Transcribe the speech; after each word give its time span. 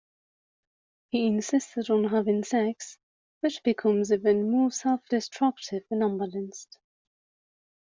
He 1.09 1.27
insists 1.27 1.87
on 1.91 2.05
having 2.05 2.43
sex 2.43 2.97
but 3.43 3.61
becomes 3.63 4.11
even 4.11 4.49
more 4.49 4.71
self-destructive 4.71 5.83
and 5.91 6.01
unbalanced. 6.01 6.79